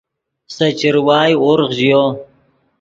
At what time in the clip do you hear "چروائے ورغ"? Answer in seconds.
0.79-1.69